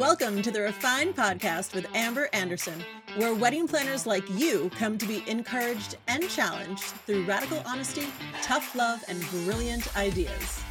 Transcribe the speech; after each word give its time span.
Welcome 0.00 0.40
to 0.40 0.50
the 0.50 0.62
Refine 0.62 1.12
Podcast 1.12 1.74
with 1.74 1.86
Amber 1.94 2.30
Anderson, 2.32 2.82
where 3.18 3.34
wedding 3.34 3.68
planners 3.68 4.06
like 4.06 4.24
you 4.30 4.70
come 4.78 4.96
to 4.96 5.06
be 5.06 5.22
encouraged 5.26 5.98
and 6.08 6.26
challenged 6.30 6.84
through 7.04 7.26
radical 7.26 7.62
honesty, 7.66 8.06
tough 8.40 8.74
love, 8.74 9.04
and 9.08 9.20
brilliant 9.44 9.94
ideas. 9.98 10.62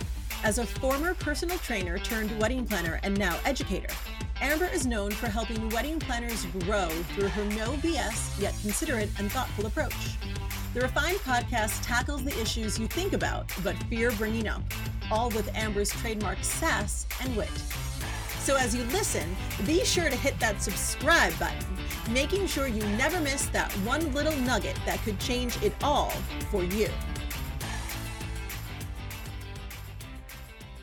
As 0.44 0.58
a 0.58 0.66
former 0.66 1.14
personal 1.14 1.60
trainer 1.60 2.00
turned 2.00 2.38
wedding 2.40 2.66
planner 2.66 3.00
and 3.04 3.16
now 3.20 3.38
educator, 3.46 3.94
Amber 4.42 4.66
is 4.66 4.88
known 4.88 5.12
for 5.12 5.28
helping 5.28 5.70
wedding 5.70 6.00
planners 6.00 6.48
grow 6.62 6.90
through 7.14 7.28
her 7.28 7.46
no 7.56 7.74
BS 7.74 8.42
yet 8.42 8.56
considerate 8.64 9.12
and 9.20 9.32
thoughtful 9.32 9.68
approach. 9.68 10.18
The 10.74 10.82
Refine 10.82 11.18
Podcast 11.18 11.82
tackles 11.84 12.24
the 12.24 12.36
issues 12.42 12.80
you 12.80 12.88
think 12.88 13.14
about 13.14 13.54
but 13.64 13.76
fear 13.92 14.10
bringing 14.14 14.48
up, 14.48 14.64
all 15.12 15.30
with 15.30 15.56
Amber's 15.56 15.92
trademark 15.92 16.40
sass 16.44 17.06
and 17.22 17.38
wit. 17.38 17.52
So 18.40 18.56
as 18.56 18.74
you 18.74 18.84
listen, 18.86 19.36
be 19.68 19.84
sure 19.84 20.10
to 20.10 20.16
hit 20.16 20.40
that 20.40 20.64
subscribe 20.64 21.38
button, 21.38 21.60
making 22.12 22.48
sure 22.48 22.68
you 22.68 22.82
never 22.98 23.20
miss 23.20 23.48
that 23.48 23.72
one 23.84 24.14
little 24.14 24.36
nugget 24.38 24.80
that 24.86 25.00
could 25.04 25.20
change 25.20 25.62
it 25.62 25.74
all 25.84 26.10
for 26.50 26.64
you. 26.64 26.88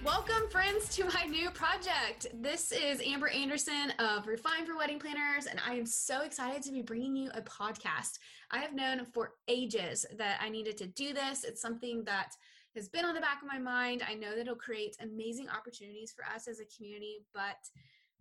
Welcome, 0.04 0.48
friends, 0.50 0.94
to 0.96 1.06
my 1.06 1.24
new 1.28 1.50
project. 1.50 2.26
This 2.34 2.72
is 2.72 3.00
Amber 3.04 3.28
Anderson 3.28 3.90
of 3.98 4.26
Refine 4.28 4.66
for 4.66 4.76
Wedding 4.76 5.00
Planners, 5.00 5.46
and 5.46 5.58
I 5.66 5.74
am 5.74 5.86
so 5.86 6.20
excited 6.20 6.62
to 6.62 6.72
be 6.72 6.82
bringing 6.82 7.16
you 7.16 7.30
a 7.34 7.40
podcast. 7.40 8.18
I 8.50 8.58
have 8.58 8.74
known 8.74 9.06
for 9.06 9.32
ages 9.48 10.04
that 10.18 10.38
I 10.42 10.50
needed 10.50 10.76
to 10.76 10.86
do 10.86 11.14
this. 11.14 11.42
It's 11.42 11.62
something 11.62 12.04
that 12.04 12.36
has 12.76 12.88
been 12.88 13.04
on 13.04 13.14
the 13.14 13.20
back 13.20 13.40
of 13.42 13.48
my 13.48 13.58
mind. 13.58 14.02
I 14.06 14.14
know 14.14 14.30
that 14.30 14.42
it'll 14.42 14.54
create 14.54 14.96
amazing 15.00 15.48
opportunities 15.48 16.12
for 16.12 16.24
us 16.24 16.46
as 16.46 16.60
a 16.60 16.76
community, 16.76 17.24
but 17.34 17.58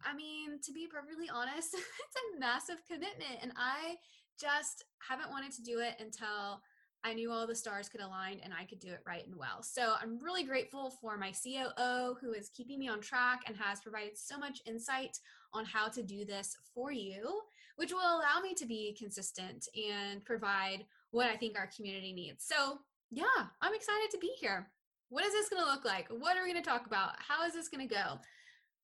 I 0.04 0.16
mean, 0.16 0.59
to 0.64 0.72
be 0.72 0.88
perfectly 0.88 1.30
honest, 1.31 1.73
it's 1.73 1.84
a 1.84 2.40
massive 2.40 2.78
commitment, 2.90 3.40
and 3.41 3.52
I 3.58 3.95
just 4.39 4.86
haven't 5.08 5.30
wanted 5.30 5.52
to 5.53 5.64
do 5.64 5.80
it 5.80 5.95
until 6.00 6.61
I 7.03 7.14
knew 7.14 7.31
all 7.31 7.45
the 7.45 7.53
stars 7.53 7.88
could 7.88 8.02
align 8.02 8.39
and 8.44 8.52
I 8.52 8.66
could 8.66 8.80
do 8.80 8.89
it 8.89 9.03
right 9.06 9.26
and 9.28 9.36
well. 9.36 9.61
So 9.61 9.94
I'm 10.02 10.17
really 10.17 10.44
grateful 10.44 10.89
for 10.89 11.17
my 11.17 11.31
COO 11.31 12.16
who 12.20 12.33
is 12.33 12.50
keeping 12.50 12.80
me 12.80 12.88
on 12.88 13.00
track 13.00 13.42
and 13.45 13.56
has 13.58 13.80
provided 13.80 14.17
so 14.17 14.39
much 14.39 14.61
insight 14.66 15.20
on 15.53 15.66
how 15.66 15.88
to 15.89 16.02
do 16.02 16.26
this 16.26 16.58
for 16.73 16.92
you, 16.92 17.42
which 17.76 17.94
will 17.94 18.00
allow 18.00 18.42
me 18.42 18.56
to 18.56 18.66
be 18.66 18.95
consistent 18.98 19.67
and 19.76 20.26
provide 20.26 20.83
what 21.11 21.30
I 21.30 21.38
think 21.38 21.59
our 21.59 21.70
community 21.76 22.11
needs. 22.11 22.44
So 22.44 22.80
yeah, 23.11 23.48
I'm 23.61 23.73
excited 23.73 24.09
to 24.11 24.17
be 24.17 24.31
here. 24.39 24.67
What 25.09 25.25
is 25.25 25.34
this 25.34 25.50
going 25.50 25.64
to 25.64 25.70
look 25.70 25.86
like? 25.86 26.08
What 26.09 26.38
are 26.38 26.44
we 26.44 26.52
going 26.52 26.64
to 26.64 26.70
talk 26.70 26.88
about? 26.88 27.11
How 27.20 27.45
is 27.45 27.53
this 27.53 27.70
going 27.70 27.88
to 27.88 27.94
go? 27.94 28.20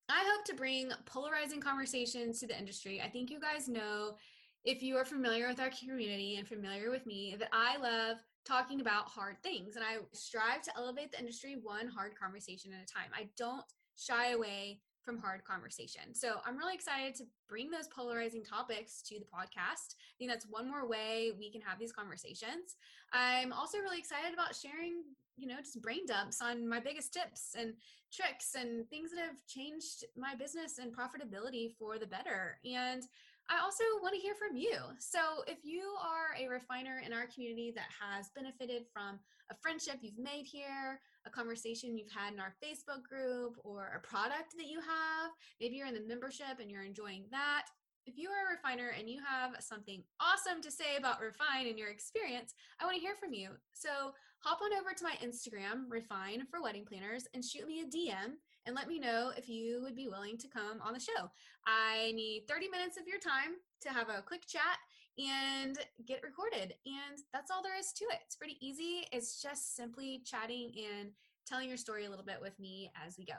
I 0.09 0.23
hope 0.33 0.45
to 0.45 0.55
bring 0.55 0.91
polarizing 1.05 1.61
conversations 1.61 2.39
to 2.39 2.47
the 2.47 2.57
industry. 2.57 3.01
I 3.03 3.09
think 3.09 3.29
you 3.29 3.39
guys 3.39 3.67
know 3.67 4.15
if 4.63 4.83
you 4.83 4.97
are 4.97 5.05
familiar 5.05 5.47
with 5.47 5.59
our 5.59 5.71
community 5.71 6.35
and 6.37 6.47
familiar 6.47 6.91
with 6.91 7.05
me 7.05 7.35
that 7.39 7.49
I 7.51 7.77
love 7.77 8.17
talking 8.45 8.81
about 8.81 9.07
hard 9.07 9.37
things 9.41 9.75
and 9.75 9.85
I 9.85 9.97
strive 10.13 10.61
to 10.63 10.77
elevate 10.77 11.11
the 11.11 11.19
industry 11.19 11.57
one 11.61 11.87
hard 11.87 12.13
conversation 12.19 12.71
at 12.73 12.83
a 12.83 12.93
time. 12.93 13.09
I 13.15 13.29
don't 13.37 13.63
shy 13.97 14.31
away 14.31 14.81
from 15.03 15.17
hard 15.17 15.43
conversation. 15.43 16.13
So 16.13 16.35
I'm 16.45 16.57
really 16.57 16.75
excited 16.75 17.15
to 17.15 17.23
bring 17.49 17.69
those 17.69 17.87
polarizing 17.87 18.43
topics 18.43 19.01
to 19.03 19.19
the 19.19 19.25
podcast. 19.25 19.95
I 19.97 20.15
think 20.17 20.31
that's 20.31 20.47
one 20.49 20.69
more 20.69 20.87
way 20.87 21.31
we 21.37 21.51
can 21.51 21.61
have 21.61 21.79
these 21.79 21.91
conversations. 21.91 22.75
I'm 23.13 23.51
also 23.53 23.79
really 23.79 23.99
excited 23.99 24.33
about 24.33 24.55
sharing, 24.55 25.03
you 25.37 25.47
know, 25.47 25.57
just 25.57 25.81
brain 25.81 26.05
dumps 26.07 26.41
on 26.41 26.67
my 26.67 26.79
biggest 26.79 27.13
tips 27.13 27.55
and 27.57 27.73
tricks 28.13 28.55
and 28.55 28.87
things 28.89 29.11
that 29.11 29.19
have 29.19 29.45
changed 29.47 30.05
my 30.17 30.35
business 30.35 30.77
and 30.77 30.95
profitability 30.95 31.73
for 31.77 31.97
the 31.97 32.05
better. 32.05 32.59
And 32.65 33.03
I 33.49 33.59
also 33.63 33.83
want 34.01 34.15
to 34.15 34.21
hear 34.21 34.35
from 34.35 34.55
you. 34.55 34.77
So, 34.99 35.43
if 35.47 35.59
you 35.63 35.83
are 36.01 36.35
a 36.39 36.47
refiner 36.47 37.01
in 37.05 37.13
our 37.13 37.27
community 37.27 37.73
that 37.75 37.89
has 37.99 38.29
benefited 38.35 38.83
from 38.93 39.19
a 39.51 39.55
friendship 39.61 39.97
you've 40.01 40.17
made 40.17 40.45
here, 40.45 41.01
a 41.25 41.29
conversation 41.29 41.97
you've 41.97 42.11
had 42.11 42.33
in 42.33 42.39
our 42.39 42.55
Facebook 42.63 43.03
group, 43.03 43.57
or 43.63 43.91
a 43.95 44.07
product 44.07 44.55
that 44.57 44.67
you 44.67 44.79
have, 44.79 45.31
maybe 45.59 45.75
you're 45.75 45.87
in 45.87 45.93
the 45.93 46.07
membership 46.07 46.59
and 46.59 46.71
you're 46.71 46.83
enjoying 46.83 47.25
that. 47.31 47.65
If 48.05 48.17
you 48.17 48.29
are 48.29 48.47
a 48.47 48.55
refiner 48.55 48.93
and 48.97 49.09
you 49.09 49.19
have 49.27 49.61
something 49.61 50.01
awesome 50.19 50.61
to 50.63 50.71
say 50.71 50.95
about 50.97 51.21
Refine 51.21 51.67
and 51.67 51.77
your 51.77 51.89
experience, 51.89 52.53
I 52.79 52.85
want 52.85 52.95
to 52.95 53.01
hear 53.01 53.15
from 53.19 53.33
you. 53.33 53.49
So, 53.73 54.13
hop 54.39 54.59
on 54.61 54.73
over 54.73 54.93
to 54.95 55.03
my 55.03 55.15
Instagram, 55.21 55.85
Refine 55.89 56.47
for 56.49 56.61
Wedding 56.61 56.85
Planners, 56.85 57.27
and 57.33 57.43
shoot 57.43 57.67
me 57.67 57.81
a 57.81 57.85
DM 57.85 58.39
and 58.65 58.75
let 58.75 58.87
me 58.87 58.99
know 58.99 59.31
if 59.35 59.49
you 59.49 59.81
would 59.83 59.95
be 59.95 60.07
willing 60.07 60.37
to 60.37 60.47
come 60.47 60.79
on 60.81 60.93
the 60.93 60.99
show. 60.99 61.29
I 61.65 62.11
need 62.15 62.43
30 62.47 62.69
minutes 62.69 62.97
of 62.97 63.07
your 63.07 63.19
time 63.19 63.55
to 63.81 63.89
have 63.89 64.09
a 64.09 64.21
quick 64.21 64.45
chat 64.47 64.77
and 65.17 65.77
get 66.07 66.23
recorded. 66.23 66.73
And 66.85 67.19
that's 67.33 67.51
all 67.51 67.63
there 67.63 67.77
is 67.77 67.91
to 67.93 68.05
it. 68.05 68.19
It's 68.25 68.35
pretty 68.35 68.57
easy. 68.61 69.05
It's 69.11 69.41
just 69.41 69.75
simply 69.75 70.21
chatting 70.25 70.71
and 70.99 71.11
telling 71.45 71.67
your 71.67 71.77
story 71.77 72.05
a 72.05 72.09
little 72.09 72.25
bit 72.25 72.39
with 72.41 72.59
me 72.59 72.91
as 73.05 73.17
we 73.17 73.25
go. 73.25 73.33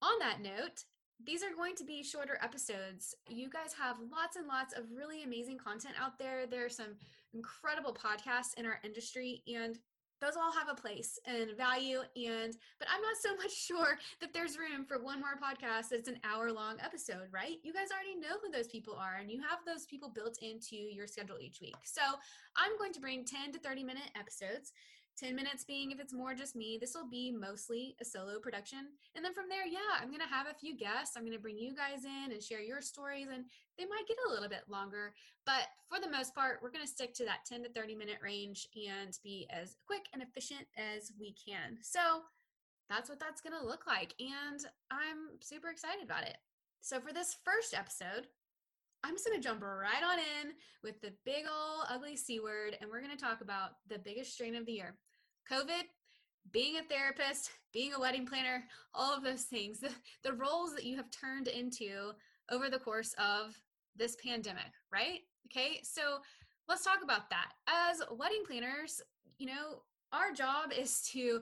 On 0.00 0.18
that 0.20 0.40
note, 0.40 0.84
these 1.24 1.42
are 1.42 1.54
going 1.54 1.76
to 1.76 1.84
be 1.84 2.02
shorter 2.02 2.38
episodes. 2.42 3.14
You 3.28 3.48
guys 3.48 3.72
have 3.78 3.96
lots 4.10 4.36
and 4.36 4.48
lots 4.48 4.74
of 4.76 4.84
really 4.96 5.22
amazing 5.22 5.58
content 5.58 5.94
out 6.00 6.18
there. 6.18 6.46
There 6.46 6.64
are 6.64 6.70
some 6.70 6.96
incredible 7.32 7.94
podcasts 7.94 8.54
in 8.56 8.66
our 8.66 8.80
industry, 8.82 9.42
and 9.46 9.78
those 10.22 10.36
all 10.36 10.52
have 10.52 10.70
a 10.70 10.80
place 10.80 11.18
and 11.26 11.56
value 11.56 11.98
and 12.16 12.56
but 12.78 12.88
i'm 12.88 13.02
not 13.02 13.16
so 13.20 13.34
much 13.42 13.52
sure 13.52 13.98
that 14.20 14.32
there's 14.32 14.56
room 14.56 14.84
for 14.86 15.02
one 15.02 15.18
more 15.20 15.36
podcast 15.36 15.90
that's 15.90 16.08
an 16.08 16.18
hour 16.24 16.52
long 16.52 16.76
episode 16.82 17.26
right? 17.32 17.56
You 17.62 17.72
guys 17.72 17.88
already 17.90 18.14
know 18.20 18.36
who 18.42 18.50
those 18.50 18.68
people 18.68 18.94
are 18.94 19.16
and 19.20 19.30
you 19.30 19.40
have 19.40 19.60
those 19.66 19.86
people 19.86 20.08
built 20.08 20.38
into 20.42 20.76
your 20.76 21.06
schedule 21.06 21.36
each 21.40 21.60
week. 21.60 21.76
So 21.84 22.02
i'm 22.56 22.76
going 22.78 22.92
to 22.92 23.00
bring 23.00 23.24
10 23.24 23.52
to 23.52 23.58
30 23.58 23.84
minute 23.84 24.10
episodes 24.18 24.72
10 25.18 25.34
minutes 25.36 25.64
being 25.64 25.90
if 25.90 26.00
it's 26.00 26.12
more 26.12 26.34
just 26.34 26.56
me, 26.56 26.78
this 26.80 26.94
will 26.94 27.08
be 27.08 27.30
mostly 27.30 27.96
a 28.00 28.04
solo 28.04 28.38
production. 28.40 28.88
And 29.14 29.24
then 29.24 29.34
from 29.34 29.48
there, 29.48 29.66
yeah, 29.66 30.00
I'm 30.00 30.08
going 30.08 30.20
to 30.20 30.34
have 30.34 30.46
a 30.46 30.54
few 30.58 30.76
guests. 30.76 31.16
I'm 31.16 31.22
going 31.22 31.36
to 31.36 31.42
bring 31.42 31.58
you 31.58 31.74
guys 31.74 32.04
in 32.04 32.32
and 32.32 32.42
share 32.42 32.62
your 32.62 32.80
stories, 32.80 33.28
and 33.32 33.44
they 33.78 33.84
might 33.84 34.08
get 34.08 34.16
a 34.26 34.32
little 34.32 34.48
bit 34.48 34.64
longer. 34.68 35.14
But 35.46 35.68
for 35.88 36.00
the 36.00 36.10
most 36.10 36.34
part, 36.34 36.60
we're 36.62 36.70
going 36.70 36.84
to 36.84 36.90
stick 36.90 37.14
to 37.14 37.24
that 37.24 37.44
10 37.46 37.64
to 37.64 37.68
30 37.70 37.94
minute 37.94 38.18
range 38.22 38.66
and 38.74 39.16
be 39.22 39.46
as 39.50 39.76
quick 39.86 40.06
and 40.12 40.22
efficient 40.22 40.66
as 40.76 41.12
we 41.18 41.34
can. 41.34 41.78
So 41.82 42.00
that's 42.88 43.08
what 43.08 43.20
that's 43.20 43.40
going 43.40 43.58
to 43.58 43.66
look 43.66 43.86
like. 43.86 44.14
And 44.20 44.60
I'm 44.90 45.38
super 45.40 45.68
excited 45.68 46.04
about 46.04 46.24
it. 46.24 46.36
So 46.80 47.00
for 47.00 47.12
this 47.12 47.38
first 47.44 47.74
episode, 47.74 48.26
I'm 49.04 49.14
just 49.14 49.26
going 49.26 49.40
to 49.40 49.46
jump 49.46 49.62
right 49.62 50.02
on 50.04 50.18
in 50.18 50.52
with 50.84 51.00
the 51.00 51.12
big 51.24 51.44
old 51.44 51.86
ugly 51.90 52.16
C 52.16 52.38
word, 52.38 52.76
and 52.80 52.90
we're 52.90 53.00
going 53.00 53.16
to 53.16 53.22
talk 53.22 53.40
about 53.40 53.70
the 53.88 53.98
biggest 53.98 54.32
strain 54.32 54.54
of 54.54 54.64
the 54.64 54.72
year 54.72 54.94
COVID, 55.50 55.82
being 56.52 56.78
a 56.78 56.82
therapist, 56.82 57.50
being 57.72 57.94
a 57.94 58.00
wedding 58.00 58.26
planner, 58.26 58.64
all 58.94 59.14
of 59.16 59.24
those 59.24 59.42
things, 59.42 59.80
the, 59.80 59.90
the 60.22 60.32
roles 60.32 60.74
that 60.74 60.84
you 60.84 60.96
have 60.96 61.10
turned 61.10 61.48
into 61.48 62.12
over 62.50 62.68
the 62.68 62.78
course 62.78 63.14
of 63.18 63.60
this 63.96 64.16
pandemic, 64.24 64.72
right? 64.92 65.20
Okay, 65.46 65.80
so 65.82 66.18
let's 66.68 66.84
talk 66.84 67.02
about 67.02 67.28
that. 67.30 67.52
As 67.68 68.02
wedding 68.16 68.42
planners, 68.46 69.02
you 69.38 69.46
know, 69.46 69.82
our 70.12 70.32
job 70.32 70.72
is 70.76 71.02
to 71.12 71.40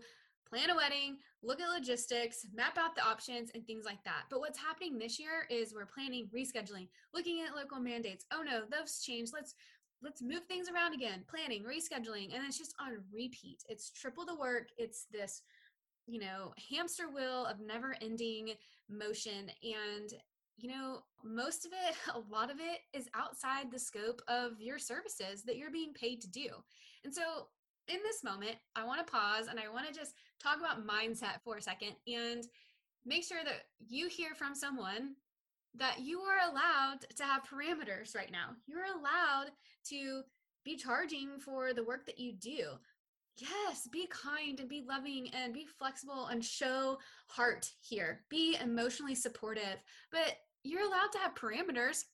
plan 0.48 0.71
a 0.71 0.77
wedding, 0.77 1.19
look 1.42 1.60
at 1.60 1.68
logistics, 1.68 2.46
map 2.54 2.76
out 2.78 2.94
the 2.94 3.02
options, 3.02 3.50
and 3.54 3.66
things 3.66 3.84
like 3.84 4.02
that. 4.04 4.24
But 4.30 4.40
what's 4.40 4.58
happening 4.58 4.98
this 4.98 5.18
year 5.18 5.46
is 5.50 5.74
we're 5.74 5.86
planning 5.86 6.28
rescheduling, 6.34 6.88
looking 7.14 7.42
at 7.42 7.56
local 7.56 7.80
mandates. 7.80 8.26
Oh 8.32 8.42
no, 8.42 8.62
those 8.70 9.00
changed. 9.02 9.32
Let's 9.34 9.54
let's 10.02 10.22
move 10.22 10.44
things 10.48 10.68
around 10.68 10.94
again, 10.94 11.24
planning, 11.28 11.62
rescheduling, 11.62 12.34
and 12.34 12.44
it's 12.46 12.58
just 12.58 12.74
on 12.80 12.98
repeat. 13.12 13.62
It's 13.68 13.90
triple 13.90 14.24
the 14.24 14.36
work. 14.36 14.68
It's 14.78 15.06
this, 15.12 15.42
you 16.06 16.20
know, 16.20 16.54
hamster 16.70 17.10
wheel 17.14 17.44
of 17.44 17.60
never-ending 17.60 18.54
motion 18.88 19.50
and 19.62 20.10
you 20.56 20.68
know, 20.68 21.00
most 21.24 21.64
of 21.64 21.72
it, 21.72 21.97
a 22.15 22.32
lot 22.32 22.50
of 22.50 22.59
it 22.60 22.80
is 22.92 23.09
outside 23.15 23.70
the 23.70 23.78
scope 23.78 24.20
of 24.28 24.60
your 24.60 24.78
services 24.78 25.42
that 25.44 25.56
you're 25.56 25.70
being 25.70 25.94
paid 25.94 26.20
to 26.20 26.28
do. 26.28 26.48
And 27.04 27.15
so 27.15 27.48
in 27.88 27.98
this 28.04 28.22
moment, 28.22 28.56
I 28.76 28.84
want 28.84 29.04
to 29.04 29.10
pause 29.10 29.47
and 29.48 29.59
I 29.59 29.68
want 29.72 29.88
to 29.88 29.98
just 29.98 30.15
talk 30.42 30.59
about 30.59 30.87
mindset 30.87 31.41
for 31.45 31.57
a 31.57 31.63
second 31.63 31.92
and 32.07 32.45
make 33.04 33.25
sure 33.25 33.45
that 33.45 33.65
you 33.89 34.09
hear 34.09 34.34
from 34.34 34.54
someone 34.54 35.15
that 35.75 36.01
you 36.01 36.21
are 36.21 36.51
allowed 36.51 37.01
to 37.16 37.22
have 37.22 37.42
parameters 37.45 38.15
right 38.16 38.33
now. 38.33 38.51
You're 38.66 38.84
allowed 38.84 39.51
to 39.89 40.22
be 40.65 40.77
charging 40.77 41.39
for 41.39 41.72
the 41.72 41.84
work 41.84 42.07
that 42.07 42.19
you 42.19 42.33
do. 42.33 42.65
Yes, 43.37 43.89
be 43.91 44.09
kind 44.09 44.60
and 44.60 44.69
be 44.69 44.84
loving 44.87 45.28
and 45.33 45.54
be 45.54 45.66
flexible 45.78 46.27
and 46.27 46.45
show 46.45 46.98
heart 47.28 47.71
here. 47.81 48.22
Be 48.28 48.57
emotionally 48.63 49.15
supportive, 49.15 49.83
but 50.10 50.37
you're 50.65 50.87
allowed 50.87 51.13
to 51.13 51.19
have 51.19 51.34
parameters. 51.34 52.04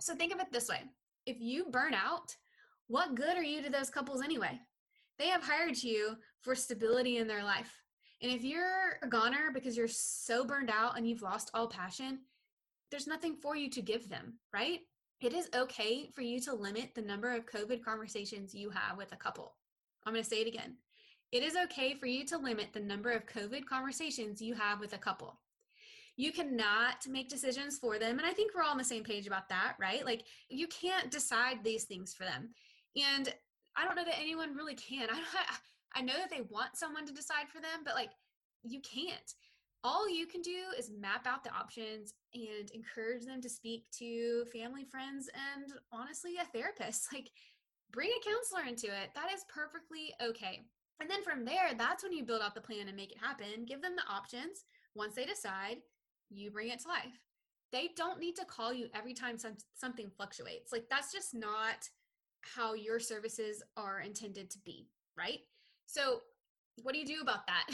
So 0.00 0.14
think 0.14 0.32
of 0.32 0.40
it 0.40 0.52
this 0.52 0.68
way 0.68 0.82
if 1.26 1.40
you 1.40 1.66
burn 1.70 1.94
out, 1.94 2.36
what 2.88 3.14
good 3.14 3.36
are 3.36 3.42
you 3.42 3.62
to 3.62 3.70
those 3.70 3.90
couples 3.90 4.22
anyway? 4.22 4.60
They 5.22 5.28
have 5.28 5.44
hired 5.44 5.80
you 5.80 6.16
for 6.40 6.56
stability 6.56 7.18
in 7.18 7.28
their 7.28 7.44
life. 7.44 7.72
And 8.22 8.32
if 8.32 8.42
you're 8.42 8.98
a 9.04 9.06
goner 9.06 9.52
because 9.54 9.76
you're 9.76 9.86
so 9.86 10.44
burned 10.44 10.68
out 10.68 10.98
and 10.98 11.08
you've 11.08 11.22
lost 11.22 11.48
all 11.54 11.68
passion, 11.68 12.18
there's 12.90 13.06
nothing 13.06 13.36
for 13.36 13.54
you 13.54 13.70
to 13.70 13.82
give 13.82 14.08
them, 14.08 14.40
right? 14.52 14.80
It 15.20 15.32
is 15.32 15.48
okay 15.54 16.10
for 16.12 16.22
you 16.22 16.40
to 16.40 16.52
limit 16.52 16.90
the 16.96 17.02
number 17.02 17.32
of 17.32 17.46
COVID 17.46 17.84
conversations 17.84 18.52
you 18.52 18.70
have 18.70 18.98
with 18.98 19.12
a 19.12 19.16
couple. 19.16 19.54
I'm 20.04 20.12
going 20.12 20.24
to 20.24 20.28
say 20.28 20.40
it 20.40 20.48
again. 20.48 20.74
It 21.30 21.44
is 21.44 21.54
okay 21.54 21.94
for 21.94 22.06
you 22.06 22.24
to 22.26 22.36
limit 22.36 22.70
the 22.72 22.80
number 22.80 23.12
of 23.12 23.24
COVID 23.26 23.64
conversations 23.64 24.42
you 24.42 24.54
have 24.54 24.80
with 24.80 24.92
a 24.92 24.98
couple. 24.98 25.38
You 26.16 26.32
cannot 26.32 27.06
make 27.08 27.28
decisions 27.28 27.78
for 27.78 27.96
them. 27.96 28.18
And 28.18 28.26
I 28.26 28.32
think 28.32 28.56
we're 28.56 28.64
all 28.64 28.72
on 28.72 28.76
the 28.78 28.82
same 28.82 29.04
page 29.04 29.28
about 29.28 29.48
that, 29.50 29.74
right? 29.78 30.04
Like, 30.04 30.24
you 30.48 30.66
can't 30.66 31.12
decide 31.12 31.62
these 31.62 31.84
things 31.84 32.12
for 32.12 32.24
them. 32.24 32.48
And 32.96 33.32
I 33.76 33.84
don't 33.84 33.96
know 33.96 34.04
that 34.04 34.20
anyone 34.20 34.54
really 34.54 34.74
can. 34.74 35.08
I, 35.10 35.98
I 36.00 36.02
know 36.02 36.14
that 36.16 36.30
they 36.30 36.42
want 36.50 36.76
someone 36.76 37.06
to 37.06 37.12
decide 37.12 37.48
for 37.48 37.60
them, 37.60 37.80
but 37.84 37.94
like, 37.94 38.10
you 38.64 38.80
can't 38.80 39.34
all 39.84 40.08
you 40.08 40.26
can 40.26 40.42
do 40.42 40.64
is 40.78 40.90
map 40.90 41.26
out 41.26 41.42
the 41.42 41.54
options 41.54 42.14
and 42.34 42.70
encourage 42.70 43.24
them 43.24 43.40
to 43.40 43.48
speak 43.48 43.84
to 43.98 44.44
family, 44.52 44.84
friends, 44.84 45.28
and 45.34 45.72
honestly, 45.92 46.36
a 46.40 46.44
therapist. 46.46 47.08
Like, 47.12 47.30
bring 47.92 48.08
a 48.08 48.28
counselor 48.28 48.62
into 48.66 48.86
it. 48.86 49.10
That 49.14 49.32
is 49.34 49.44
perfectly 49.52 50.14
okay. 50.22 50.62
And 51.00 51.10
then 51.10 51.22
from 51.22 51.44
there, 51.44 51.74
that's 51.76 52.02
when 52.02 52.12
you 52.12 52.24
build 52.24 52.40
out 52.40 52.54
the 52.54 52.60
plan 52.60 52.88
and 52.88 52.96
make 52.96 53.12
it 53.12 53.18
happen. 53.18 53.66
Give 53.66 53.82
them 53.82 53.96
the 53.96 54.10
options. 54.10 54.64
Once 54.94 55.14
they 55.14 55.26
decide, 55.26 55.78
you 56.30 56.50
bring 56.50 56.70
it 56.70 56.80
to 56.80 56.88
life. 56.88 57.20
They 57.70 57.90
don't 57.96 58.20
need 58.20 58.36
to 58.36 58.46
call 58.46 58.72
you 58.72 58.86
every 58.94 59.12
time 59.14 59.36
some, 59.36 59.56
something 59.74 60.10
fluctuates. 60.16 60.72
Like, 60.72 60.86
that's 60.88 61.12
just 61.12 61.34
not 61.34 61.88
how 62.54 62.74
your 62.74 62.98
services 62.98 63.62
are 63.76 64.00
intended 64.00 64.50
to 64.50 64.58
be, 64.60 64.88
right? 65.16 65.40
So, 65.86 66.20
what 66.82 66.94
do 66.94 66.98
you 66.98 67.06
do 67.06 67.20
about 67.20 67.46
that? 67.46 67.66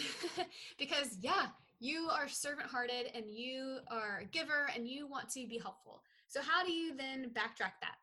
because, 0.79 1.17
yeah, 1.21 1.47
you 1.79 2.09
are 2.11 2.29
servant 2.29 2.69
hearted 2.69 3.11
and 3.15 3.27
you 3.29 3.79
are 3.91 4.21
a 4.23 4.25
giver 4.27 4.69
and 4.75 4.89
you 4.89 5.07
want 5.07 5.29
to 5.31 5.47
be 5.47 5.59
helpful. 5.59 6.03
So, 6.27 6.41
how 6.43 6.65
do 6.65 6.73
you 6.73 6.97
then 6.97 7.31
backtrack 7.31 7.79
that? 7.81 7.97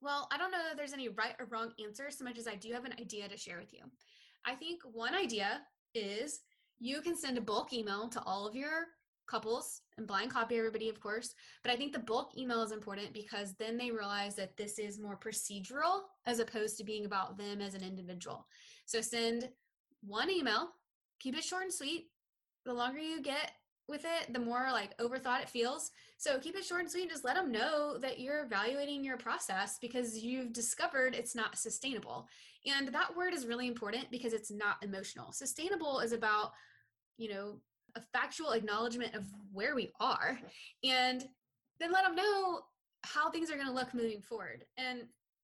Well, 0.00 0.28
I 0.32 0.36
don't 0.36 0.50
know 0.50 0.58
that 0.68 0.76
there's 0.76 0.92
any 0.92 1.08
right 1.08 1.34
or 1.38 1.46
wrong 1.46 1.72
answer 1.82 2.10
so 2.10 2.24
much 2.24 2.38
as 2.38 2.48
I 2.48 2.56
do 2.56 2.72
have 2.72 2.84
an 2.84 2.94
idea 3.00 3.28
to 3.28 3.36
share 3.36 3.58
with 3.58 3.72
you. 3.72 3.80
I 4.44 4.54
think 4.54 4.80
one 4.92 5.14
idea 5.14 5.60
is 5.94 6.40
you 6.80 7.00
can 7.00 7.16
send 7.16 7.38
a 7.38 7.40
bulk 7.40 7.72
email 7.72 8.08
to 8.08 8.22
all 8.24 8.46
of 8.46 8.56
your 8.56 8.86
couples 9.26 9.82
and 9.96 10.06
blind 10.06 10.30
copy 10.30 10.56
everybody, 10.56 10.88
of 10.88 11.00
course. 11.00 11.34
But 11.62 11.72
I 11.72 11.76
think 11.76 11.92
the 11.92 11.98
bulk 11.98 12.36
email 12.36 12.62
is 12.62 12.72
important 12.72 13.12
because 13.12 13.54
then 13.54 13.76
they 13.76 13.90
realize 13.90 14.34
that 14.36 14.56
this 14.56 14.78
is 14.78 14.98
more 14.98 15.18
procedural 15.18 16.00
as 16.26 16.38
opposed 16.38 16.76
to 16.78 16.84
being 16.84 17.04
about 17.04 17.38
them 17.38 17.60
as 17.60 17.74
an 17.74 17.82
individual. 17.82 18.46
So 18.86 19.00
send 19.00 19.48
one 20.02 20.30
email, 20.30 20.68
keep 21.20 21.36
it 21.36 21.44
short 21.44 21.62
and 21.62 21.72
sweet, 21.72 22.08
the 22.64 22.72
longer 22.72 22.98
you 22.98 23.22
get 23.22 23.52
with 23.88 24.04
it, 24.04 24.32
the 24.32 24.38
more 24.38 24.68
like 24.70 24.96
overthought 24.98 25.42
it 25.42 25.48
feels. 25.48 25.90
So 26.16 26.38
keep 26.38 26.56
it 26.56 26.64
short 26.64 26.82
and 26.82 26.90
sweet. 26.90 27.10
Just 27.10 27.24
let 27.24 27.34
them 27.36 27.50
know 27.50 27.98
that 27.98 28.20
you're 28.20 28.44
evaluating 28.44 29.04
your 29.04 29.16
process 29.16 29.78
because 29.80 30.18
you've 30.18 30.52
discovered 30.52 31.14
it's 31.14 31.34
not 31.34 31.58
sustainable. 31.58 32.28
And 32.64 32.88
that 32.88 33.16
word 33.16 33.34
is 33.34 33.46
really 33.46 33.66
important 33.66 34.10
because 34.10 34.32
it's 34.32 34.50
not 34.50 34.76
emotional. 34.82 35.32
Sustainable 35.32 35.98
is 35.98 36.12
about, 36.12 36.52
you 37.18 37.28
know, 37.32 37.60
a 37.96 38.00
factual 38.12 38.52
acknowledgement 38.52 39.14
of 39.14 39.24
where 39.52 39.74
we 39.74 39.90
are 40.00 40.38
and 40.84 41.24
then 41.78 41.92
let 41.92 42.04
them 42.04 42.14
know 42.16 42.60
how 43.02 43.30
things 43.30 43.50
are 43.50 43.56
going 43.56 43.66
to 43.66 43.72
look 43.72 43.92
moving 43.92 44.20
forward. 44.20 44.64
And 44.78 45.02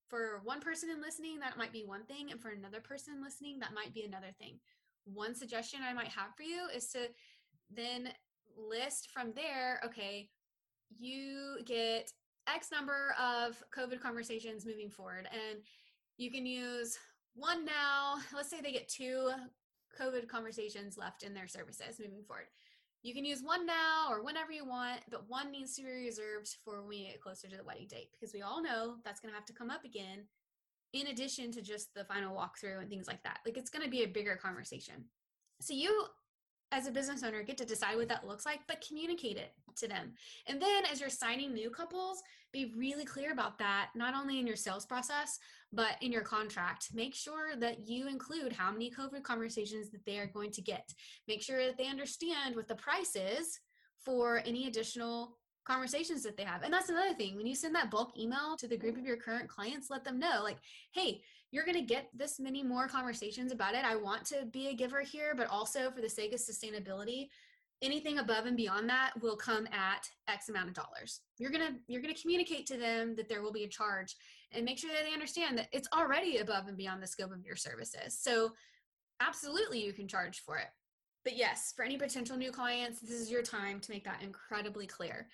for 0.09 0.41
one 0.45 0.61
person 0.61 0.89
in 0.89 1.03
listening, 1.03 1.41
that 1.41 1.59
might 1.59 1.73
be 1.73 1.85
one 1.85 2.05
thing. 2.05 2.31
And 2.31 2.41
for 2.41 2.51
another 2.51 2.81
person 2.81 3.23
listening, 3.23 3.59
that 3.61 3.75
might 3.75 3.93
be 3.93 4.05
another 4.05 4.33
thing 4.39 4.59
one 5.15 5.35
suggestion 5.35 5.81
I 5.83 5.93
might 5.93 6.09
have 6.09 6.35
for 6.37 6.43
you 6.43 6.69
is 6.75 6.89
to 6.89 7.09
then 7.75 8.11
list 8.57 9.11
from 9.13 9.33
there, 9.35 9.81
okay, 9.85 10.29
you 10.99 11.59
get 11.65 12.11
X 12.53 12.71
number 12.73 13.15
of 13.21 13.63
COVID 13.77 14.01
conversations 14.01 14.67
moving 14.67 14.91
forward. 14.91 15.29
And 15.33 15.61
you 16.17 16.31
can 16.31 16.47
use 16.47 16.99
one 17.35 17.65
now. 17.65 18.17
Let's 18.35 18.51
say 18.51 18.61
they 18.61 18.73
get 18.73 18.89
two 18.89 19.31
COVID 20.01 20.29
conversations 20.29 20.99
left 20.99 21.23
in 21.23 21.35
their 21.35 21.49
services 21.49 22.01
moving 22.01 22.25
forward. 22.25 22.47
You 23.03 23.15
can 23.15 23.25
use 23.25 23.43
one 23.43 23.65
now 23.65 24.09
or 24.11 24.25
whenever 24.25 24.51
you 24.51 24.65
want, 24.65 25.01
but 25.11 25.29
one 25.29 25.53
needs 25.53 25.77
to 25.77 25.83
be 25.83 25.91
reserved 25.91 26.57
for 26.65 26.81
when 26.81 26.89
we 26.89 27.07
get 27.07 27.21
closer 27.21 27.49
to 27.49 27.57
the 27.57 27.65
wedding 27.65 27.87
date 27.89 28.11
because 28.13 28.35
we 28.35 28.43
all 28.43 28.63
know 28.63 28.97
that's 29.05 29.21
going 29.21 29.31
to 29.33 29.37
have 29.37 29.47
to 29.47 29.53
come 29.53 29.71
up 29.71 29.85
again 29.85 30.25
in 30.93 31.09
addition 31.09 31.53
to 31.53 31.63
just 31.63 31.95
the 31.95 32.05
final 32.05 32.35
walkthrough 32.35 32.81
and 32.81 32.91
things 32.91 33.07
like 33.07 33.23
that. 33.23 33.39
Like 33.47 33.57
it's 33.57 33.71
going 33.71 33.85
to 33.85 33.91
be 33.91 34.03
a 34.03 34.09
bigger 34.09 34.37
conversation. 34.37 35.05
So 35.61 35.75
you 35.75 36.07
as 36.73 36.87
a 36.87 36.91
business 36.91 37.23
owner 37.23 37.43
get 37.43 37.57
to 37.57 37.65
decide 37.65 37.97
what 37.97 38.09
that 38.09 38.27
looks 38.27 38.45
like 38.45 38.61
but 38.67 38.85
communicate 38.87 39.37
it 39.37 39.53
to 39.77 39.89
them 39.89 40.13
and 40.47 40.61
then 40.61 40.85
as 40.91 41.01
you're 41.01 41.09
signing 41.09 41.53
new 41.53 41.71
couples 41.71 42.23
be 42.53 42.73
really 42.77 43.05
clear 43.05 43.33
about 43.33 43.59
that 43.59 43.91
not 43.95 44.15
only 44.15 44.39
in 44.39 44.47
your 44.47 44.57
sales 44.57 44.85
process 44.85 45.39
but 45.73 45.97
in 46.01 46.13
your 46.13 46.23
contract 46.23 46.89
make 46.95 47.15
sure 47.15 47.57
that 47.57 47.87
you 47.87 48.09
include 48.09 48.53
how 48.53 48.71
many 48.71 48.91
covid 48.91 49.23
conversations 49.23 49.91
that 49.91 50.05
they 50.05 50.19
are 50.19 50.27
going 50.27 50.51
to 50.51 50.63
get 50.63 50.93
make 51.27 51.43
sure 51.43 51.65
that 51.65 51.79
they 51.79 51.89
understand 51.89 52.57
what 52.57 52.69
the 52.69 52.75
price 52.75 53.17
is 53.17 53.61
for 54.05 54.43
any 54.45 54.67
additional 54.67 55.39
conversations 55.69 56.23
that 56.23 56.37
they 56.37 56.45
have. 56.45 56.63
And 56.63 56.73
that's 56.73 56.89
another 56.89 57.15
thing. 57.15 57.37
When 57.37 57.47
you 57.47 57.55
send 57.55 57.75
that 57.75 57.91
bulk 57.91 58.19
email 58.19 58.57
to 58.59 58.67
the 58.67 58.77
group 58.77 58.97
of 58.97 59.05
your 59.05 59.19
current 59.19 59.49
clients, 59.49 59.91
let 59.91 60.03
them 60.03 60.19
know 60.19 60.41
like, 60.43 60.57
hey, 60.93 61.21
you're 61.51 61.65
going 61.65 61.77
to 61.77 61.83
get 61.83 62.09
this 62.15 62.39
many 62.39 62.63
more 62.63 62.89
conversations 62.89 63.53
about 63.53 63.75
it. 63.75 63.85
I 63.85 63.97
want 63.97 64.25
to 64.27 64.47
be 64.53 64.69
a 64.69 64.75
giver 64.75 65.01
here, 65.01 65.35
but 65.37 65.49
also 65.49 65.91
for 65.91 66.01
the 66.01 66.09
sake 66.09 66.33
of 66.33 66.41
sustainability, 66.41 67.29
anything 67.81 68.19
above 68.19 68.47
and 68.47 68.57
beyond 68.57 68.89
that 68.89 69.13
will 69.23 69.37
come 69.37 69.67
at 69.69 70.09
x 70.29 70.49
amount 70.49 70.67
of 70.67 70.75
dollars 70.75 71.21
you're 71.39 71.53
going 71.53 71.65
to 71.65 71.75
you're 71.87 72.03
going 72.03 72.13
to 72.13 72.21
communicate 72.21 72.67
to 72.67 72.77
them 72.77 73.15
that 73.15 73.29
there 73.29 73.41
will 73.41 73.53
be 73.53 73.63
a 73.63 73.69
charge 73.69 74.17
and 74.51 74.65
make 74.65 74.77
sure 74.79 74.91
that 74.91 75.05
they 75.07 75.13
understand 75.13 75.57
that 75.57 75.69
it's 75.71 75.87
already 75.95 76.39
above 76.39 76.67
and 76.67 76.77
beyond 76.77 77.01
the 77.01 77.07
scope 77.07 77.31
of 77.31 77.47
your 77.47 77.55
services 77.55 78.19
so 78.21 78.51
absolutely 79.21 79.79
you 79.79 79.93
can 79.93 80.09
charge 80.09 80.41
for 80.41 80.57
it 80.57 80.67
but 81.23 81.37
yes 81.37 81.73
for 81.77 81.85
any 81.85 81.97
potential 81.97 82.37
new 82.37 82.51
clients 82.51 82.99
this 82.99 83.13
is 83.13 83.31
your 83.31 83.43
time 83.43 83.79
to 83.79 83.93
make 83.93 84.03
that 84.03 84.25
incredibly 84.25 84.85
clear 84.85 85.29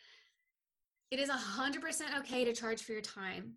it 1.14 1.20
is 1.20 1.30
100% 1.30 2.18
okay 2.18 2.44
to 2.44 2.52
charge 2.52 2.82
for 2.82 2.90
your 2.90 3.00
time. 3.00 3.52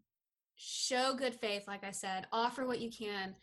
Show 0.57 1.13
good 1.15 1.35
faith, 1.35 1.67
like 1.67 1.83
I 1.83 1.91
said, 1.91 2.25
offer 2.31 2.65
what 2.65 2.81
you 2.81 2.89
can, 2.91 3.35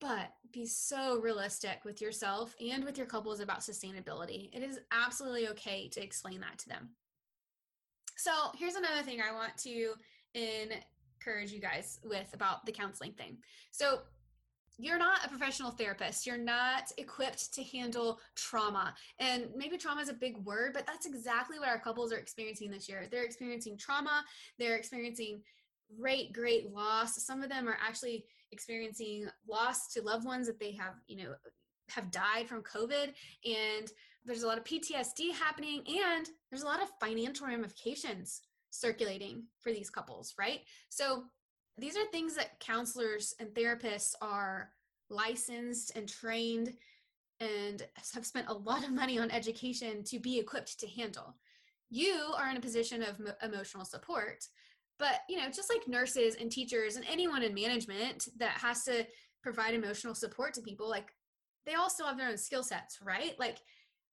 but 0.00 0.32
be 0.52 0.66
so 0.66 1.20
realistic 1.20 1.84
with 1.84 2.00
yourself 2.00 2.54
and 2.60 2.84
with 2.84 2.98
your 2.98 3.06
couples 3.06 3.40
about 3.40 3.60
sustainability. 3.60 4.50
It 4.52 4.62
is 4.62 4.80
absolutely 4.90 5.48
okay 5.48 5.88
to 5.90 6.02
explain 6.02 6.40
that 6.40 6.58
to 6.58 6.68
them. 6.68 6.90
So, 8.16 8.32
here's 8.56 8.74
another 8.74 9.02
thing 9.02 9.20
I 9.20 9.32
want 9.32 9.56
to 9.58 9.92
encourage 10.34 11.52
you 11.52 11.60
guys 11.60 12.00
with 12.04 12.28
about 12.34 12.66
the 12.66 12.72
counseling 12.72 13.12
thing. 13.12 13.38
So, 13.70 14.00
you're 14.80 14.98
not 14.98 15.24
a 15.24 15.28
professional 15.28 15.72
therapist. 15.72 16.24
You're 16.24 16.38
not 16.38 16.92
equipped 16.98 17.52
to 17.54 17.64
handle 17.64 18.20
trauma. 18.36 18.94
And 19.18 19.48
maybe 19.56 19.76
trauma 19.76 20.00
is 20.00 20.08
a 20.08 20.14
big 20.14 20.36
word, 20.44 20.72
but 20.72 20.86
that's 20.86 21.04
exactly 21.06 21.58
what 21.58 21.68
our 21.68 21.80
couples 21.80 22.12
are 22.12 22.18
experiencing 22.18 22.70
this 22.70 22.88
year. 22.88 23.08
They're 23.10 23.24
experiencing 23.24 23.76
trauma, 23.76 24.24
they're 24.58 24.76
experiencing 24.76 25.42
great, 25.98 26.32
great 26.32 26.72
loss. 26.72 27.22
Some 27.24 27.42
of 27.42 27.48
them 27.48 27.68
are 27.68 27.78
actually 27.86 28.24
experiencing 28.52 29.28
loss 29.48 29.88
to 29.92 30.02
loved 30.02 30.26
ones 30.26 30.46
that 30.46 30.60
they 30.60 30.72
have, 30.72 30.94
you 31.06 31.24
know, 31.24 31.34
have 31.90 32.10
died 32.10 32.48
from 32.48 32.62
COVID. 32.62 33.12
And 33.44 33.90
there's 34.24 34.42
a 34.42 34.46
lot 34.46 34.58
of 34.58 34.64
PTSD 34.64 35.32
happening, 35.32 35.82
and 35.86 36.28
there's 36.50 36.62
a 36.62 36.66
lot 36.66 36.82
of 36.82 36.88
financial 37.00 37.46
ramifications 37.46 38.42
circulating 38.70 39.44
for 39.60 39.72
these 39.72 39.88
couples, 39.88 40.34
right? 40.38 40.60
So 40.90 41.24
these 41.78 41.96
are 41.96 42.04
things 42.06 42.34
that 42.34 42.60
counselors 42.60 43.34
and 43.40 43.48
therapists 43.50 44.14
are 44.20 44.70
licensed 45.08 45.92
and 45.96 46.08
trained 46.08 46.74
and 47.40 47.86
have 48.14 48.26
spent 48.26 48.48
a 48.48 48.52
lot 48.52 48.84
of 48.84 48.92
money 48.92 49.18
on 49.18 49.30
education 49.30 50.02
to 50.04 50.18
be 50.18 50.38
equipped 50.38 50.78
to 50.80 50.88
handle. 50.88 51.36
You 51.88 52.34
are 52.36 52.50
in 52.50 52.56
a 52.56 52.60
position 52.60 53.02
of 53.02 53.18
mo- 53.18 53.32
emotional 53.42 53.84
support, 53.84 54.44
but 54.98 55.20
you 55.28 55.36
know, 55.36 55.48
just 55.50 55.72
like 55.72 55.86
nurses 55.86 56.36
and 56.40 56.50
teachers 56.50 56.96
and 56.96 57.04
anyone 57.08 57.42
in 57.42 57.54
management 57.54 58.28
that 58.38 58.50
has 58.50 58.84
to 58.84 59.06
provide 59.42 59.74
emotional 59.74 60.14
support 60.14 60.54
to 60.54 60.62
people, 60.62 60.88
like 60.88 61.10
they 61.66 61.74
all 61.74 61.90
still 61.90 62.06
have 62.06 62.16
their 62.16 62.28
own 62.28 62.38
skill 62.38 62.62
sets, 62.62 62.98
right? 63.02 63.38
Like 63.38 63.58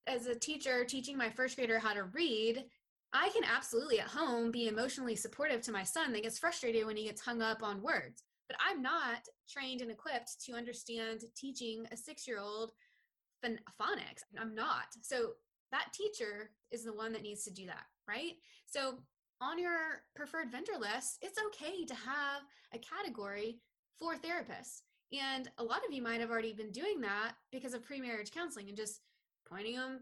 as 0.07 0.27
a 0.27 0.35
teacher 0.37 0.85
teaching 0.85 1.17
my 1.17 1.29
first 1.29 1.55
grader 1.55 1.79
how 1.79 1.93
to 1.93 2.03
read, 2.03 2.65
I 3.13 3.29
can 3.29 3.43
absolutely 3.43 3.99
at 3.99 4.07
home 4.07 4.51
be 4.51 4.67
emotionally 4.67 5.15
supportive 5.15 5.61
to 5.61 5.71
my 5.71 5.83
son 5.83 6.11
that 6.13 6.23
gets 6.23 6.37
frustrated 6.37 6.85
when 6.85 6.97
he 6.97 7.05
gets 7.05 7.21
hung 7.21 7.41
up 7.41 7.63
on 7.63 7.81
words. 7.81 8.23
But 8.47 8.57
I'm 8.59 8.81
not 8.81 9.25
trained 9.49 9.81
and 9.81 9.89
equipped 9.89 10.43
to 10.45 10.53
understand 10.53 11.21
teaching 11.35 11.85
a 11.91 11.97
six 11.97 12.27
year 12.27 12.39
old 12.39 12.71
phonics. 13.43 14.23
I'm 14.39 14.53
not. 14.53 14.87
So 15.01 15.31
that 15.71 15.93
teacher 15.93 16.51
is 16.71 16.83
the 16.83 16.93
one 16.93 17.13
that 17.13 17.21
needs 17.21 17.43
to 17.45 17.51
do 17.51 17.65
that, 17.67 17.83
right? 18.07 18.33
So 18.65 18.99
on 19.41 19.59
your 19.59 20.03
preferred 20.15 20.51
vendor 20.51 20.77
list, 20.79 21.19
it's 21.21 21.39
okay 21.47 21.85
to 21.85 21.95
have 21.95 22.41
a 22.73 22.79
category 22.79 23.59
for 23.99 24.15
therapists. 24.15 24.81
And 25.13 25.49
a 25.57 25.63
lot 25.63 25.85
of 25.87 25.93
you 25.93 26.01
might 26.01 26.19
have 26.19 26.31
already 26.31 26.53
been 26.53 26.71
doing 26.71 27.01
that 27.01 27.33
because 27.51 27.73
of 27.73 27.83
pre 27.83 28.01
marriage 28.01 28.31
counseling 28.31 28.69
and 28.69 28.77
just 28.77 29.01
pointing 29.47 29.75
them 29.75 30.01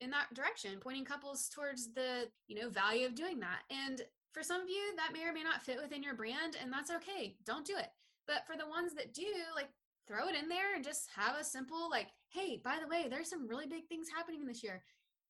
in 0.00 0.10
that 0.10 0.32
direction, 0.34 0.80
pointing 0.80 1.04
couples 1.04 1.48
towards 1.48 1.92
the, 1.94 2.28
you 2.48 2.60
know, 2.60 2.68
value 2.68 3.06
of 3.06 3.14
doing 3.14 3.38
that. 3.40 3.60
And 3.70 4.02
for 4.32 4.42
some 4.42 4.60
of 4.60 4.68
you, 4.68 4.94
that 4.96 5.12
may 5.12 5.24
or 5.24 5.32
may 5.32 5.42
not 5.42 5.62
fit 5.62 5.80
within 5.80 6.02
your 6.02 6.14
brand, 6.14 6.56
and 6.60 6.72
that's 6.72 6.90
okay. 6.90 7.36
Don't 7.44 7.66
do 7.66 7.76
it. 7.76 7.88
But 8.26 8.46
for 8.46 8.56
the 8.56 8.68
ones 8.68 8.94
that 8.94 9.14
do, 9.14 9.26
like 9.54 9.68
throw 10.06 10.28
it 10.28 10.36
in 10.36 10.48
there 10.48 10.74
and 10.74 10.84
just 10.84 11.08
have 11.14 11.36
a 11.38 11.44
simple, 11.44 11.90
like, 11.90 12.08
hey, 12.28 12.60
by 12.62 12.78
the 12.80 12.88
way, 12.88 13.06
there's 13.08 13.30
some 13.30 13.46
really 13.46 13.66
big 13.66 13.86
things 13.88 14.08
happening 14.14 14.46
this 14.46 14.62
year. 14.62 14.82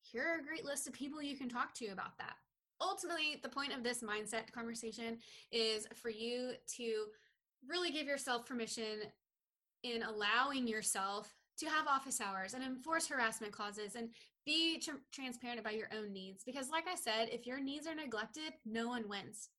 Here 0.03 0.25
are 0.25 0.41
a 0.41 0.45
great 0.45 0.65
list 0.65 0.87
of 0.87 0.95
people 0.95 1.23
you 1.23 1.37
can 1.37 1.49
talk 1.49 1.75
to 1.75 1.87
about 1.89 2.17
that. 2.19 2.35
Ultimately, 2.81 3.39
the 3.43 3.49
point 3.49 3.75
of 3.75 3.83
this 3.83 4.03
mindset 4.03 4.51
conversation 4.53 5.19
is 5.53 5.87
for 5.95 6.11
you 6.11 6.53
to 6.77 7.05
really 7.69 7.91
give 7.91 8.07
yourself 8.07 8.47
permission 8.47 9.01
in 9.83 10.03
allowing 10.03 10.67
yourself 10.67 11.35
to 11.59 11.67
have 11.67 11.87
office 11.87 12.21
hours 12.21 12.55
and 12.55 12.65
enforce 12.65 13.07
harassment 13.07 13.53
clauses 13.53 13.95
and 13.95 14.09
be 14.47 14.79
tr- 14.79 15.03
transparent 15.13 15.61
about 15.61 15.77
your 15.77 15.89
own 15.97 16.13
needs. 16.13 16.43
Because, 16.45 16.71
like 16.71 16.87
I 16.91 16.95
said, 16.95 17.29
if 17.31 17.47
your 17.47 17.61
needs 17.61 17.87
are 17.87 17.95
neglected, 17.95 18.55
no 18.65 18.89
one 18.89 19.09
wins. 19.09 19.51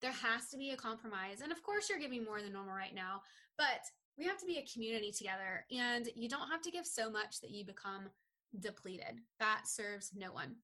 There 0.00 0.12
has 0.12 0.48
to 0.50 0.56
be 0.56 0.70
a 0.70 0.76
compromise. 0.76 1.40
And 1.42 1.52
of 1.52 1.62
course, 1.62 1.88
you're 1.88 1.98
giving 1.98 2.24
more 2.24 2.40
than 2.40 2.52
normal 2.52 2.74
right 2.74 2.94
now, 2.94 3.22
but 3.58 3.82
we 4.16 4.24
have 4.26 4.38
to 4.38 4.46
be 4.46 4.58
a 4.58 4.72
community 4.72 5.12
together. 5.12 5.66
And 5.76 6.08
you 6.14 6.28
don't 6.28 6.48
have 6.48 6.62
to 6.62 6.70
give 6.70 6.86
so 6.86 7.10
much 7.10 7.40
that 7.40 7.50
you 7.50 7.64
become 7.64 8.10
depleted. 8.58 9.20
That 9.40 9.62
serves 9.66 10.12
no 10.14 10.32
one. 10.32 10.56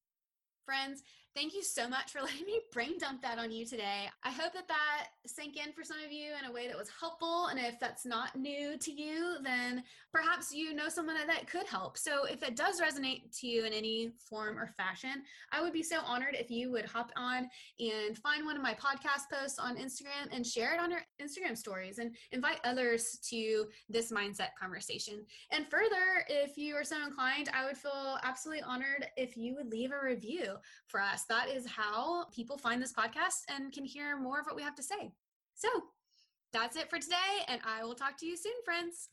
Friends, 0.65 1.03
thank 1.37 1.55
you 1.55 1.63
so 1.63 1.87
much 1.87 2.11
for 2.11 2.21
letting 2.23 2.47
me 2.47 2.61
brain 2.73 2.95
dump 2.99 3.21
that 3.23 3.39
on 3.39 3.53
you 3.53 3.67
today. 3.67 4.09
I 4.25 4.31
hope 4.31 4.55
that 4.55 4.67
that 4.69 5.09
sank 5.27 5.57
in 5.57 5.73
for 5.73 5.85
some 5.85 5.99
of 6.05 6.11
you 6.11 6.33
in 6.43 6.49
a 6.49 6.53
way 6.53 6.67
that 6.67 6.77
was 6.77 6.89
helpful. 6.99 7.49
And 7.49 7.61
if 7.61 7.79
that's 7.79 8.07
not 8.07 8.35
new 8.35 8.79
to 8.79 8.93
you, 8.93 9.37
then 9.45 9.85
perhaps 10.13 10.53
you 10.53 10.73
know 10.73 10.89
someone 10.89 11.17
that 11.27 11.47
could 11.47 11.67
help. 11.67 11.99
So 11.99 12.25
if 12.25 12.43
it 12.43 12.57
does 12.57 12.81
resonate 12.81 13.39
to 13.41 13.47
you 13.47 13.65
in 13.65 13.75
any 13.75 14.13
form 14.19 14.59
or 14.59 14.69
fashion, 14.79 15.23
I 15.53 15.61
would 15.61 15.75
be 15.75 15.83
so 15.83 15.99
honored 16.07 16.35
if 16.35 16.51
you 16.51 16.73
would 16.73 16.87
hop 16.87 17.13
on 17.17 17.49
and 17.79 18.17
find 18.17 18.47
one 18.47 18.57
of 18.57 18.63
my 18.63 18.75
podcast 18.75 19.31
posts 19.31 19.59
on 19.59 19.77
Instagram 19.77 20.33
and 20.33 20.47
share 20.47 20.73
it 20.73 20.81
on 20.81 20.91
your 20.91 21.01
Instagram 21.21 21.57
stories 21.57 21.99
and 21.99 22.17
invite 22.33 22.61
others 22.65 23.19
to 23.29 23.67
this 23.91 24.11
mindset 24.11 24.51
conversation. 24.59 25.27
And 25.53 25.67
further, 25.69 26.25
if 26.29 26.57
you 26.57 26.75
are 26.77 26.85
so 26.85 27.05
inclined, 27.05 27.51
I 27.53 27.67
would 27.67 27.77
feel 27.77 28.19
absolutely 28.23 28.63
honored 28.63 29.07
if 29.19 29.37
you 29.37 29.55
would 29.57 29.71
leave 29.71 29.93
a 29.93 30.03
review 30.03 30.55
for 30.87 31.01
us. 31.01 31.26
That 31.29 31.49
is 31.49 31.67
how 31.67 32.27
people 32.27 32.57
find 32.57 32.81
this 32.81 32.93
podcast 32.93 33.43
and 33.49 33.73
can 33.73 33.85
hear 33.85 34.17
more 34.17 34.39
of 34.41 34.47
what 34.47 34.55
we 34.57 34.63
have 34.63 34.77
to 34.77 34.83
say. 34.83 35.13
So 35.55 35.69
that's 36.53 36.77
it 36.77 36.89
for 36.89 36.99
today, 36.99 37.17
and 37.49 37.61
I 37.67 37.85
will 37.85 37.95
talk 37.95 38.17
to 38.19 38.27
you 38.27 38.37
soon, 38.37 38.53
friends. 38.65 39.09